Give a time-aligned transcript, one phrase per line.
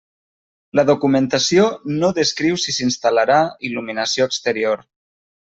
[0.77, 1.65] La documentació
[1.97, 3.39] no descriu si s'instal·larà
[3.71, 4.85] il·luminació exterior.